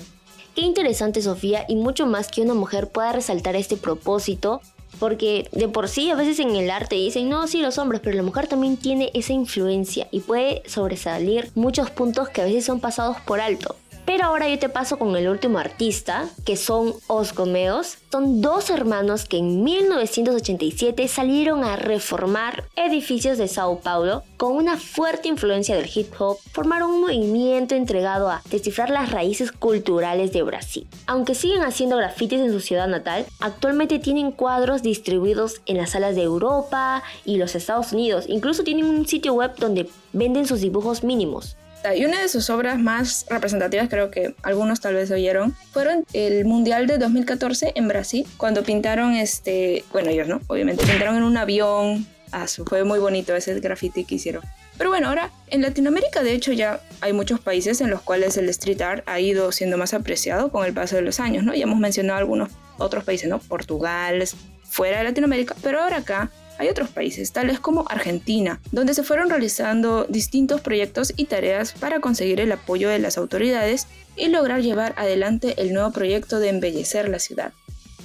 Qué 0.54 0.60
interesante 0.60 1.20
Sofía 1.20 1.64
y 1.68 1.74
mucho 1.74 2.06
más 2.06 2.28
que 2.28 2.40
una 2.40 2.54
mujer 2.54 2.88
pueda 2.88 3.12
resaltar 3.12 3.56
este 3.56 3.76
propósito 3.76 4.60
porque 5.00 5.48
de 5.50 5.68
por 5.68 5.88
sí 5.88 6.10
a 6.10 6.14
veces 6.14 6.38
en 6.38 6.54
el 6.54 6.70
arte 6.70 6.94
dicen, 6.94 7.28
no, 7.28 7.46
sí 7.48 7.60
los 7.60 7.78
hombres, 7.78 8.00
pero 8.02 8.16
la 8.16 8.22
mujer 8.22 8.46
también 8.46 8.76
tiene 8.76 9.10
esa 9.14 9.32
influencia 9.32 10.06
y 10.12 10.20
puede 10.20 10.62
sobresalir 10.66 11.50
muchos 11.56 11.90
puntos 11.90 12.28
que 12.28 12.42
a 12.42 12.44
veces 12.44 12.64
son 12.64 12.78
pasados 12.78 13.16
por 13.22 13.40
alto. 13.40 13.74
Pero 14.04 14.24
ahora 14.24 14.48
yo 14.48 14.58
te 14.58 14.68
paso 14.68 14.98
con 14.98 15.16
el 15.16 15.28
último 15.28 15.58
artista, 15.58 16.28
que 16.44 16.56
son 16.56 16.94
Os 17.06 17.34
Gomeos. 17.34 17.98
Son 18.12 18.40
dos 18.40 18.70
hermanos 18.70 19.24
que 19.24 19.38
en 19.38 19.64
1987 19.64 21.08
salieron 21.08 21.64
a 21.64 21.76
reformar 21.76 22.64
edificios 22.76 23.38
de 23.38 23.48
Sao 23.48 23.80
Paulo 23.80 24.22
con 24.36 24.52
una 24.52 24.76
fuerte 24.76 25.28
influencia 25.28 25.74
del 25.74 25.90
hip 25.92 26.12
hop. 26.18 26.36
Formaron 26.52 26.90
un 26.90 27.00
movimiento 27.00 27.74
entregado 27.74 28.28
a 28.28 28.42
descifrar 28.50 28.90
las 28.90 29.10
raíces 29.10 29.52
culturales 29.52 30.32
de 30.32 30.42
Brasil. 30.42 30.86
Aunque 31.06 31.34
siguen 31.34 31.62
haciendo 31.62 31.96
grafitis 31.96 32.40
en 32.40 32.52
su 32.52 32.60
ciudad 32.60 32.88
natal, 32.88 33.26
actualmente 33.40 33.98
tienen 33.98 34.32
cuadros 34.32 34.82
distribuidos 34.82 35.62
en 35.66 35.78
las 35.78 35.90
salas 35.90 36.14
de 36.14 36.22
Europa 36.22 37.02
y 37.24 37.38
los 37.38 37.54
Estados 37.54 37.92
Unidos. 37.92 38.26
Incluso 38.28 38.64
tienen 38.64 38.84
un 38.84 39.06
sitio 39.06 39.32
web 39.32 39.52
donde 39.56 39.88
venden 40.12 40.46
sus 40.46 40.60
dibujos 40.60 41.02
mínimos. 41.02 41.56
Y 41.92 42.04
una 42.06 42.22
de 42.22 42.28
sus 42.28 42.48
obras 42.48 42.78
más 42.78 43.26
representativas, 43.28 43.88
creo 43.88 44.10
que 44.10 44.34
algunos 44.42 44.80
tal 44.80 44.94
vez 44.94 45.10
oyeron, 45.10 45.54
fueron 45.72 46.04
el 46.12 46.44
Mundial 46.44 46.86
de 46.86 46.98
2014 46.98 47.72
en 47.74 47.88
Brasil, 47.88 48.26
cuando 48.36 48.62
pintaron 48.62 49.14
este, 49.14 49.84
bueno, 49.92 50.10
ellos 50.10 50.28
no, 50.28 50.40
obviamente, 50.46 50.86
pintaron 50.86 51.16
en 51.16 51.24
un 51.24 51.36
avión. 51.36 52.06
Ah, 52.32 52.46
fue 52.66 52.84
muy 52.84 52.98
bonito 52.98 53.36
ese 53.36 53.60
graffiti 53.60 54.04
que 54.04 54.16
hicieron. 54.16 54.42
Pero 54.76 54.90
bueno, 54.90 55.08
ahora 55.08 55.30
en 55.48 55.62
Latinoamérica 55.62 56.22
de 56.22 56.32
hecho 56.32 56.52
ya 56.52 56.80
hay 57.00 57.12
muchos 57.12 57.38
países 57.38 57.80
en 57.80 57.90
los 57.90 58.02
cuales 58.02 58.36
el 58.36 58.48
street 58.48 58.80
art 58.82 59.04
ha 59.06 59.20
ido 59.20 59.52
siendo 59.52 59.76
más 59.76 59.94
apreciado 59.94 60.50
con 60.50 60.66
el 60.66 60.72
paso 60.72 60.96
de 60.96 61.02
los 61.02 61.20
años, 61.20 61.44
¿no? 61.44 61.54
Ya 61.54 61.62
hemos 61.62 61.78
mencionado 61.78 62.18
algunos 62.18 62.50
otros 62.78 63.04
países, 63.04 63.28
¿no? 63.28 63.38
Portugal, 63.38 64.24
fuera 64.64 64.98
de 64.98 65.04
Latinoamérica, 65.04 65.54
pero 65.62 65.80
ahora 65.80 65.98
acá 65.98 66.30
hay 66.58 66.68
otros 66.68 66.90
países, 66.90 67.32
tales 67.32 67.60
como 67.60 67.84
Argentina, 67.88 68.60
donde 68.72 68.94
se 68.94 69.02
fueron 69.02 69.30
realizando 69.30 70.04
distintos 70.04 70.60
proyectos 70.60 71.12
y 71.16 71.26
tareas 71.26 71.72
para 71.72 72.00
conseguir 72.00 72.40
el 72.40 72.52
apoyo 72.52 72.88
de 72.88 72.98
las 72.98 73.18
autoridades 73.18 73.86
y 74.16 74.28
lograr 74.28 74.62
llevar 74.62 74.94
adelante 74.96 75.54
el 75.58 75.72
nuevo 75.72 75.90
proyecto 75.90 76.38
de 76.38 76.50
embellecer 76.50 77.08
la 77.08 77.18
ciudad. 77.18 77.52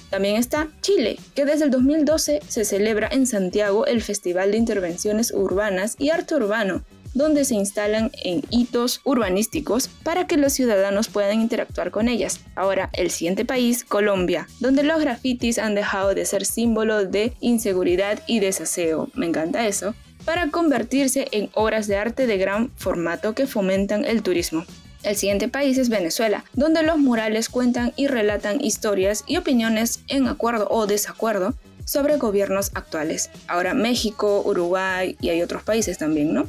También 0.10 0.38
está 0.38 0.68
Chile, 0.82 1.20
que 1.36 1.46
desde 1.46 1.66
el 1.66 1.72
2012 1.72 2.40
se 2.48 2.66
celebra 2.66 3.08
en 3.12 3.28
Santiago 3.28 3.86
el 3.86 4.02
Festival 4.02 4.52
de 4.52 4.58
Intervenciones 4.58 5.32
Urbanas 5.32 5.96
y 6.00 6.10
Arte 6.10 6.34
Urbano, 6.34 6.84
donde 7.14 7.46
se 7.46 7.56
instalan 7.56 8.12
en 8.24 8.44
hitos 8.50 9.02
urbanísticos 9.04 9.88
para 10.04 10.28
que 10.28 10.38
los 10.38 10.54
ciudadanos 10.54 11.08
puedan 11.08 11.42
interactuar 11.42 11.92
con 11.92 12.08
ellas. 12.08 12.42
Ahora, 12.56 12.90
el 12.94 13.12
siguiente 13.12 13.46
país, 13.46 13.84
Colombia, 13.84 14.48
donde 14.60 14.84
los 14.84 15.00
grafitis 15.00 15.60
han 15.60 15.76
dejado 15.76 16.14
de 16.14 16.26
ser 16.26 16.46
símbolo 16.46 17.06
de 17.06 17.34
inseguridad 17.40 18.22
y 18.28 18.40
desaseo, 18.40 19.10
me 19.14 19.26
encanta 19.26 19.68
eso, 19.68 19.96
para 20.26 20.52
convertirse 20.52 21.28
en 21.32 21.50
obras 21.54 21.88
de 21.88 21.98
arte 21.98 22.28
de 22.28 22.38
gran 22.38 22.70
formato 22.76 23.34
que 23.34 23.48
fomentan 23.48 24.06
el 24.06 24.22
turismo. 24.22 24.66
El 25.02 25.16
siguiente 25.16 25.48
país 25.48 25.78
es 25.78 25.88
Venezuela, 25.88 26.44
donde 26.54 26.84
los 26.84 26.98
murales 26.98 27.48
cuentan 27.48 27.94
y 27.96 28.08
relatan 28.08 28.64
historias 28.64 29.24
y 29.28 29.38
opiniones 29.38 30.02
en 30.10 30.28
acuerdo 30.28 30.68
o 30.70 30.88
desacuerdo 30.88 31.56
sobre 31.86 32.18
gobiernos 32.18 32.72
actuales. 32.76 33.30
Ahora 33.48 33.74
México, 33.74 34.44
Uruguay 34.46 35.18
y 35.22 35.30
hay 35.30 35.42
otros 35.42 35.64
países 35.64 35.98
también, 35.98 36.34
¿no? 36.34 36.48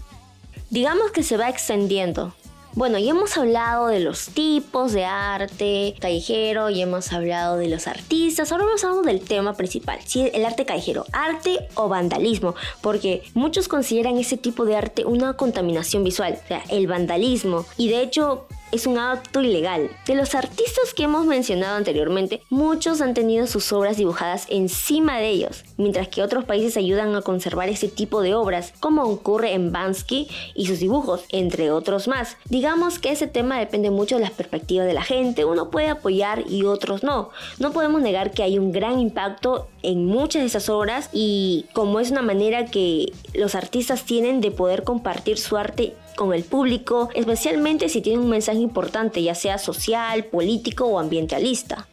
Digamos 0.71 1.11
que 1.11 1.23
se 1.23 1.37
va 1.37 1.49
extendiendo. 1.49 2.33
Bueno, 2.73 3.01
ya 3.01 3.11
hemos 3.11 3.37
hablado 3.37 3.89
de 3.89 3.99
los 3.99 4.27
tipos 4.27 4.93
de 4.93 5.05
arte 5.05 5.97
callejero, 6.01 6.71
ya 6.71 6.85
hemos 6.85 7.13
hablado 7.13 7.57
de 7.57 7.69
los 7.69 7.89
artistas, 7.89 8.53
ahora 8.53 8.65
vamos 8.65 8.85
a 8.85 8.91
hablar 8.91 9.05
del 9.07 9.21
tema 9.21 9.55
principal, 9.55 9.99
si 10.07 10.31
el 10.33 10.45
arte 10.45 10.65
callejero, 10.65 11.05
arte 11.13 11.67
o 11.75 11.89
vandalismo, 11.89 12.55
porque 12.81 13.25
muchos 13.35 13.67
consideran 13.67 14.19
ese 14.19 14.37
tipo 14.37 14.65
de 14.67 14.77
arte 14.77 15.05
una 15.05 15.33
contaminación 15.33 16.05
visual, 16.05 16.39
o 16.45 16.47
sea, 16.47 16.63
el 16.69 16.87
vandalismo, 16.87 17.67
y 17.77 17.89
de 17.89 18.03
hecho 18.03 18.47
es 18.73 18.87
un 18.87 18.99
acto 18.99 19.41
ilegal. 19.41 19.91
De 20.07 20.15
los 20.15 20.35
artistas 20.35 20.95
que 20.95 21.05
hemos 21.05 21.27
mencionado 21.27 21.77
anteriormente, 21.77 22.43
muchos 22.51 23.01
han 23.01 23.15
tenido 23.15 23.47
sus 23.47 23.73
obras 23.73 23.97
dibujadas 23.97 24.47
encima 24.49 25.19
de 25.19 25.29
ellos, 25.29 25.65
mientras 25.77 26.09
que 26.09 26.23
otros 26.23 26.45
países 26.45 26.77
ayudan 26.77 27.15
a 27.15 27.23
conservar 27.23 27.69
ese 27.69 27.89
tipo 27.89 28.23
de 28.23 28.35
obras, 28.35 28.73
como 28.81 29.05
ocurre 29.05 29.53
en 29.53 29.73
Bansky 29.73 30.29
y 30.55 30.67
sus 30.67 30.79
dibujos, 30.79 31.25
entre 31.31 31.71
otros 31.71 32.09
más. 32.09 32.37
Digamos 32.47 32.99
que 32.99 33.11
ese 33.11 33.27
tema 33.27 33.59
depende 33.59 33.91
mucho 33.91 34.17
de 34.17 34.23
las 34.23 34.31
perspectivas 34.31 34.87
de 34.87 34.95
la 34.95 35.03
gente, 35.03 35.45
uno 35.45 35.71
puede 35.71 35.89
apoyar 35.89 36.45
y 36.49 36.65
otros 36.65 37.03
no. 37.03 37.31
No 37.59 37.73
podemos 37.73 38.03
negar 38.03 38.33
que 38.33 38.43
hay 38.43 38.59
un 38.59 38.73
gran 38.73 39.01
impacto 39.01 39.69
en 39.83 40.07
muchas 40.07 40.43
de 40.43 40.47
esas 40.47 40.69
obras 40.69 41.09
y 41.13 41.67
como 41.73 42.01
es 42.01 42.11
una 42.11 42.23
manera 42.23 42.67
que 42.67 43.13
los 43.35 43.55
artistas 43.55 44.05
tienen 44.05 44.41
de 44.41 44.51
poder 44.51 44.85
compartir 44.85 45.39
su 45.39 45.57
arte 45.57 45.95
con 46.21 46.35
el 46.35 46.45
público, 46.45 47.09
especialmente 47.15 47.89
si 47.89 48.03
tiene 48.03 48.19
un 48.19 48.29
mensaje 48.29 48.59
importante, 48.59 49.23
ya 49.23 49.35
sea 49.35 49.57
social, 49.57 50.25
político 50.25 50.85
o 50.85 50.99
ambientalista. 50.99 51.89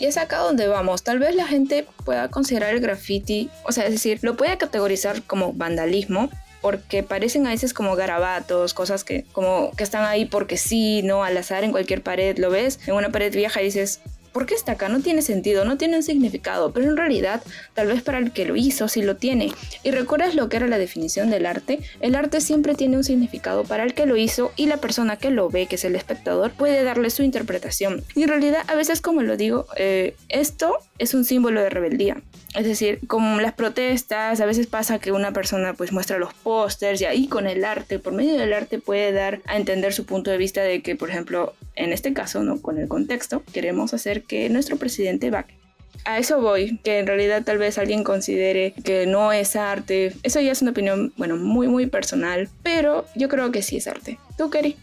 Y 0.00 0.06
es 0.06 0.16
acá 0.16 0.38
donde 0.38 0.66
vamos. 0.66 1.04
Tal 1.04 1.20
vez 1.20 1.36
la 1.36 1.46
gente 1.46 1.86
pueda 2.04 2.28
considerar 2.28 2.74
el 2.74 2.80
graffiti, 2.80 3.50
o 3.62 3.70
sea, 3.70 3.84
es 3.84 3.92
decir, 3.92 4.18
lo 4.22 4.36
puede 4.36 4.58
categorizar 4.58 5.22
como 5.22 5.52
vandalismo, 5.52 6.28
porque 6.60 7.04
parecen 7.04 7.46
a 7.46 7.50
veces 7.50 7.72
como 7.72 7.94
garabatos, 7.94 8.74
cosas 8.74 9.04
que 9.04 9.24
como 9.30 9.70
que 9.76 9.84
están 9.84 10.04
ahí 10.04 10.24
porque 10.24 10.56
sí, 10.56 11.02
no 11.04 11.22
al 11.22 11.36
azar 11.36 11.62
en 11.62 11.70
cualquier 11.70 12.02
pared, 12.02 12.36
lo 12.36 12.50
ves 12.50 12.80
en 12.88 12.94
una 12.94 13.10
pared 13.10 13.32
vieja 13.32 13.60
y 13.60 13.66
dices, 13.66 14.00
¿por 14.32 14.46
qué 14.46 14.54
está 14.54 14.72
acá? 14.72 14.88
No 14.88 15.00
tiene 15.00 15.22
sentido, 15.22 15.64
no 15.64 15.76
tiene 15.76 15.96
un 15.96 16.02
significado, 16.02 16.72
pero 16.72 16.86
en 16.86 16.96
realidad 16.96 17.42
tal 17.74 17.88
vez 17.88 18.02
para 18.02 18.18
el 18.18 18.32
que 18.32 18.44
lo 18.44 18.56
hizo 18.56 18.88
sí 18.88 19.02
lo 19.02 19.16
tiene. 19.16 19.52
¿Y 19.82 19.90
recuerdas 19.90 20.34
lo 20.34 20.48
que 20.48 20.56
era 20.56 20.66
la 20.66 20.78
definición 20.78 21.30
del 21.30 21.46
arte? 21.46 21.80
El 22.00 22.14
arte 22.14 22.40
siempre 22.40 22.74
tiene 22.74 22.96
un 22.96 23.04
significado 23.04 23.64
para 23.64 23.84
el 23.84 23.94
que 23.94 24.06
lo 24.06 24.16
hizo 24.16 24.52
y 24.56 24.66
la 24.66 24.78
persona 24.78 25.16
que 25.16 25.30
lo 25.30 25.48
ve, 25.48 25.66
que 25.66 25.76
es 25.76 25.84
el 25.84 25.96
espectador, 25.96 26.52
puede 26.52 26.84
darle 26.84 27.10
su 27.10 27.22
interpretación. 27.22 28.04
Y 28.14 28.22
en 28.22 28.28
realidad 28.28 28.64
a 28.68 28.74
veces 28.74 29.00
como 29.00 29.22
lo 29.22 29.36
digo, 29.36 29.66
eh, 29.76 30.14
esto 30.28 30.78
es 30.98 31.14
un 31.14 31.24
símbolo 31.24 31.60
de 31.60 31.70
rebeldía. 31.70 32.22
Es 32.54 32.64
decir, 32.64 33.00
como 33.06 33.40
las 33.40 33.52
protestas, 33.52 34.40
a 34.40 34.46
veces 34.46 34.66
pasa 34.66 34.98
que 34.98 35.12
una 35.12 35.32
persona 35.32 35.74
pues 35.74 35.92
muestra 35.92 36.18
los 36.18 36.32
pósters 36.34 37.00
y 37.00 37.04
ahí 37.04 37.28
con 37.28 37.46
el 37.46 37.64
arte, 37.64 37.98
por 37.98 38.14
medio 38.14 38.38
del 38.38 38.52
arte 38.52 38.78
puede 38.78 39.12
dar 39.12 39.40
a 39.46 39.56
entender 39.56 39.92
su 39.92 40.06
punto 40.06 40.30
de 40.30 40.38
vista 40.38 40.62
de 40.62 40.80
que, 40.82 40.96
por 40.96 41.10
ejemplo, 41.10 41.54
en 41.74 41.92
este 41.92 42.12
caso, 42.14 42.42
¿no? 42.42 42.60
Con 42.62 42.78
el 42.78 42.88
contexto, 42.88 43.42
queremos 43.52 43.92
hacer 43.92 44.22
que 44.22 44.48
nuestro 44.48 44.76
presidente 44.76 45.30
va 45.30 45.46
a 46.04 46.18
eso 46.18 46.40
voy, 46.40 46.78
que 46.84 46.98
en 46.98 47.06
realidad 47.06 47.42
tal 47.44 47.58
vez 47.58 47.76
alguien 47.76 48.02
considere 48.04 48.72
que 48.84 49.06
no 49.06 49.32
es 49.32 49.56
arte. 49.56 50.14
Eso 50.22 50.40
ya 50.40 50.52
es 50.52 50.62
una 50.62 50.70
opinión, 50.70 51.12
bueno, 51.16 51.36
muy, 51.36 51.68
muy 51.68 51.86
personal, 51.86 52.48
pero 52.62 53.06
yo 53.14 53.28
creo 53.28 53.50
que 53.52 53.62
sí 53.62 53.76
es 53.76 53.86
arte. 53.88 54.18
¿Tú, 54.36 54.48
Kerry? 54.48 54.76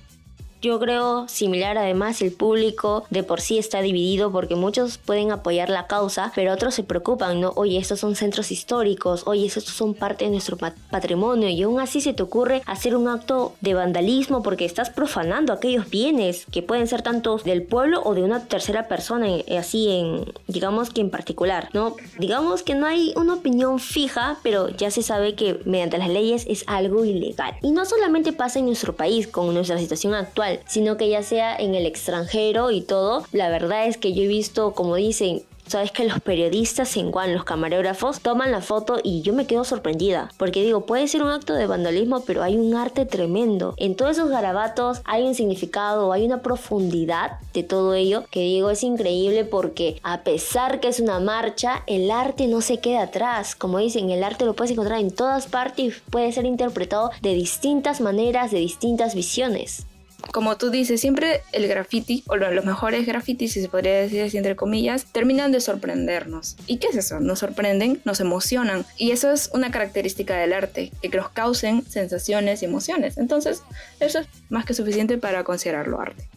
Yo 0.66 0.80
creo 0.80 1.28
similar, 1.28 1.78
además 1.78 2.24
el 2.24 2.32
público 2.32 3.06
de 3.12 3.22
por 3.22 3.40
sí 3.40 3.60
está 3.60 3.84
dividido 3.84 4.32
porque 4.32 4.56
muchos 4.56 4.98
pueden 4.98 5.32
apoyar 5.32 5.70
la 5.70 5.86
causa, 5.86 6.32
pero 6.34 6.52
otros 6.52 6.74
se 6.74 6.82
preocupan, 6.82 7.40
¿no? 7.40 7.54
Oye, 7.56 7.78
estos 7.78 8.00
son 8.00 8.16
centros 8.16 8.52
históricos, 8.52 9.28
oye, 9.28 9.46
estos 9.46 9.66
son 9.66 9.94
parte 9.94 10.26
de 10.26 10.32
nuestro 10.32 10.58
patrimonio 10.90 11.50
y 11.50 11.62
aún 11.62 11.80
así 11.80 12.02
se 12.02 12.14
te 12.14 12.24
ocurre 12.24 12.64
hacer 12.66 12.96
un 12.96 13.08
acto 13.08 13.54
de 13.62 13.76
vandalismo 13.76 14.42
porque 14.42 14.66
estás 14.66 14.90
profanando 14.90 15.54
aquellos 15.54 15.88
bienes 15.88 16.48
que 16.52 16.64
pueden 16.64 16.88
ser 16.88 17.04
tanto 17.04 17.38
del 17.38 17.62
pueblo 17.62 18.02
o 18.04 18.16
de 18.16 18.24
una 18.24 18.46
tercera 18.46 18.88
persona, 18.88 19.28
eh, 19.30 19.60
así 19.60 19.92
en, 19.92 20.26
digamos 20.48 20.90
que 20.90 21.02
en 21.02 21.12
particular, 21.12 21.70
¿no? 21.74 21.96
Digamos 22.18 22.64
que 22.64 22.74
no 22.74 22.88
hay 22.88 23.14
una 23.16 23.36
opinión 23.36 23.78
fija, 23.78 24.40
pero 24.42 24.70
ya 24.70 24.90
se 24.90 25.04
sabe 25.04 25.36
que 25.36 25.60
mediante 25.66 26.00
las 26.00 26.10
leyes 26.10 26.44
es 26.50 26.64
algo 26.66 27.06
ilegal. 27.06 27.54
Y 27.62 27.70
no 27.70 27.86
solamente 27.86 28.34
pasa 28.34 28.58
en 28.58 28.66
nuestro 28.66 28.96
país 28.96 29.28
con 29.28 29.54
nuestra 29.54 29.78
situación 29.78 30.16
actual, 30.16 30.55
sino 30.68 30.98
que 30.98 31.10
ya 31.10 31.24
sea 31.24 31.56
en 31.56 31.76
el 31.76 31.86
extranjero 31.86 32.72
y 32.72 32.82
todo, 32.82 33.26
la 33.32 33.50
verdad 33.50 33.88
es 33.88 33.98
que 33.98 34.14
yo 34.14 34.24
he 34.24 34.28
visto, 34.28 34.74
como 34.74 34.96
dicen, 34.96 35.44
Sabes 35.68 35.92
que 35.92 36.06
los 36.06 36.20
periodistas 36.20 36.96
en 36.96 37.12
Juan, 37.12 37.34
los 37.34 37.44
camarógrafos, 37.44 38.20
toman 38.20 38.52
la 38.52 38.62
foto 38.62 39.00
y 39.02 39.24
yo 39.24 39.34
me 39.34 39.48
quedo 39.48 39.64
sorprendida. 39.64 40.30
Porque 40.38 40.62
digo, 40.62 40.86
puede 40.86 41.08
ser 41.08 41.24
un 41.24 41.32
acto 41.32 41.54
de 41.54 41.66
vandalismo, 41.66 42.24
pero 42.24 42.44
hay 42.44 42.56
un 42.56 42.76
arte 42.76 43.08
tremendo. 43.08 43.74
En 43.78 43.96
todos 43.96 44.12
esos 44.12 44.30
garabatos 44.30 45.02
hay 45.06 45.24
un 45.24 45.34
significado, 45.34 46.12
hay 46.12 46.24
una 46.24 46.44
profundidad 46.44 47.40
de 47.54 47.64
todo 47.64 47.96
ello 47.96 48.26
que 48.30 48.42
digo 48.42 48.70
es 48.70 48.84
increíble 48.84 49.44
porque 49.44 50.00
a 50.04 50.22
pesar 50.22 50.80
que 50.80 50.88
es 50.88 51.00
una 51.00 51.20
marcha, 51.20 51.84
el 51.88 52.12
arte 52.12 52.46
no 52.46 52.62
se 52.62 52.78
queda 52.78 53.02
atrás. 53.02 53.56
Como 53.56 53.80
dicen, 53.80 54.12
el 54.12 54.24
arte 54.24 54.46
lo 54.46 54.54
puedes 54.54 54.72
encontrar 54.72 55.00
en 55.00 55.10
todas 55.10 55.48
partes 55.48 55.86
y 55.86 56.12
puede 56.12 56.32
ser 56.32 56.46
interpretado 56.46 57.10
de 57.24 57.34
distintas 57.34 58.02
maneras, 58.02 58.52
de 58.52 58.60
distintas 58.60 59.16
visiones 59.16 59.88
como 60.32 60.58
tú 60.58 60.70
dices, 60.70 61.02
siempre 61.02 61.42
el 61.52 61.68
graffiti, 61.68 62.24
o 62.28 62.36
los 62.36 62.66
mejores 62.66 63.06
grafitis, 63.06 63.54
si 63.54 63.62
se 63.62 63.70
podría 63.70 63.94
decir 63.94 64.22
así 64.22 64.38
entre 64.38 64.56
comillas, 64.56 65.06
terminan 65.06 65.52
de 65.52 65.62
sorprendernos. 65.62 66.56
¿Y 66.68 66.78
qué 66.78 66.88
es 66.88 66.96
eso? 66.96 67.20
Nos 67.20 67.40
sorprenden, 67.40 68.02
nos 68.06 68.20
emocionan. 68.20 68.86
Y 68.98 69.12
eso 69.12 69.32
es 69.32 69.50
una 69.54 69.72
característica 69.72 70.36
del 70.36 70.54
arte, 70.54 70.92
que 71.02 71.10
nos 71.10 71.30
causen 71.30 71.86
sensaciones 71.86 72.62
y 72.62 72.66
emociones. 72.66 73.18
Entonces, 73.18 73.64
eso 74.00 74.20
es 74.20 74.28
más 74.50 74.66
que 74.66 74.74
suficiente 74.74 75.18
para 75.18 75.44
considerarlo 75.44 76.00
arte. 76.00 76.28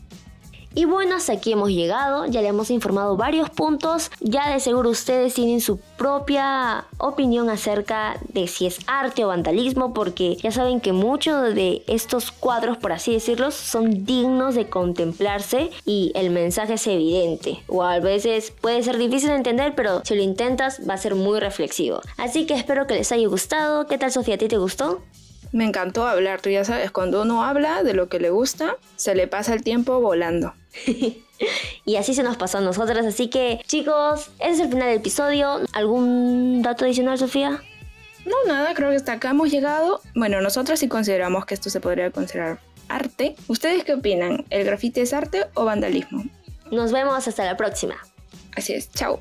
Y 0.75 0.85
bueno, 0.85 1.17
hasta 1.17 1.33
aquí 1.33 1.53
hemos 1.53 1.71
llegado, 1.71 2.27
ya 2.27 2.43
le 2.43 2.49
hemos 2.49 2.71
informado 2.71 3.17
varios 3.17 3.51
puntos, 3.51 4.11
ya 4.21 4.53
de 4.53 4.61
seguro 4.61 4.91
ustedes 4.91 5.35
tienen 5.35 5.61
su 5.61 5.79
propia 5.97 6.85
opinión 6.99 7.51
acerca 7.51 8.19
de 8.29 8.47
si 8.47 8.67
es 8.67 8.79
arte 8.87 9.25
o 9.25 9.29
vandalismo, 9.29 9.93
porque 9.93 10.37
ya 10.37 10.53
saben 10.53 10.81
que 10.81 10.93
muchos 10.93 11.55
de 11.55 11.83
estos 11.87 12.31
cuadros, 12.31 12.77
por 12.77 12.93
así 12.93 13.13
decirlo, 13.13 13.51
son 13.51 14.05
dignos 14.05 14.55
de 14.55 14.69
contemplarse 14.69 15.71
y 15.85 16.13
el 16.15 16.31
mensaje 16.31 16.75
es 16.75 16.87
evidente, 16.87 17.63
o 17.67 17.83
a 17.83 17.99
veces 17.99 18.53
puede 18.61 18.83
ser 18.83 18.99
difícil 18.99 19.31
de 19.31 19.37
entender, 19.37 19.75
pero 19.75 20.03
si 20.05 20.15
lo 20.15 20.23
intentas 20.23 20.89
va 20.89 20.95
a 20.95 20.99
ser 20.99 21.15
muy 21.15 21.41
reflexivo. 21.41 22.01
Así 22.17 22.47
que 22.47 22.55
espero 22.55 22.87
que 22.87 22.95
les 22.95 23.11
haya 23.11 23.27
gustado. 23.27 23.87
¿Qué 23.87 23.99
tal 23.99 24.13
Sofía? 24.13 24.35
¿A 24.35 24.39
ti 24.39 24.49
te 24.49 24.59
gustó? 24.59 25.01
Me 25.53 25.65
encantó 25.65 26.07
hablar, 26.07 26.41
tú 26.41 26.51
ya 26.51 26.65
sabes, 26.65 26.91
cuando 26.91 27.23
uno 27.23 27.45
habla 27.45 27.83
de 27.83 27.95
lo 27.95 28.09
que 28.09 28.21
le 28.21 28.31
gusta, 28.31 28.77
se 28.97 29.15
le 29.15 29.27
pasa 29.27 29.55
el 29.55 29.63
tiempo 29.63 30.01
volando. 30.01 30.55
y 31.85 31.97
así 31.97 32.15
se 32.15 32.23
nos 32.23 32.37
pasó 32.37 32.59
a 32.59 32.61
nosotras, 32.61 33.07
así 33.07 33.29
que 33.29 33.61
chicos, 33.67 34.31
ese 34.39 34.53
es 34.53 34.61
el 34.61 34.69
final 34.69 34.89
del 34.89 34.99
episodio. 34.99 35.61
¿Algún 35.73 36.63
dato 36.63 36.85
adicional, 36.85 37.19
Sofía? 37.19 37.63
No, 38.27 38.35
nada, 38.47 38.75
creo 38.75 38.91
que 38.91 38.97
hasta 38.97 39.13
acá 39.13 39.31
hemos 39.31 39.51
llegado. 39.51 40.01
Bueno, 40.15 40.41
nosotros 40.41 40.79
sí 40.79 40.89
consideramos 40.89 41.47
que 41.47 41.55
esto 41.55 41.71
se 41.71 41.81
podría 41.81 42.11
considerar 42.11 42.61
arte. 42.89 43.37
¿Ustedes 43.47 43.85
qué 43.85 43.95
opinan? 43.95 44.45
¿El 44.51 44.65
grafiti 44.65 45.01
es 45.01 45.13
arte 45.13 45.47
o 45.55 45.65
vandalismo? 45.65 46.25
Nos 46.71 46.93
vemos 46.93 47.27
hasta 47.27 47.45
la 47.45 47.57
próxima. 47.57 47.97
Así 48.55 48.75
es, 48.75 48.91
chao. 48.93 49.21